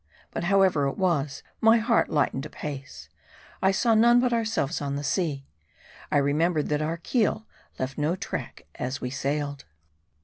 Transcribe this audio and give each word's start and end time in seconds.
But 0.31 0.45
however 0.45 0.87
it 0.87 0.97
was, 0.97 1.43
my 1.61 1.77
heart 1.77 2.09
lightened 2.09 2.47
apace. 2.47 3.07
I 3.61 3.69
saw 3.69 3.93
none 3.93 4.19
but 4.19 4.33
ourselves 4.33 4.81
on 4.81 4.95
the 4.95 5.03
sea: 5.03 5.45
I 6.11 6.17
remember 6.17 6.61
ed 6.61 6.69
that 6.69 6.81
our 6.81 6.97
keel 6.97 7.45
left 7.77 7.99
no 7.99 8.15
track 8.15 8.65
as 8.79 8.97
it 8.99 9.11
sailed. 9.13 9.65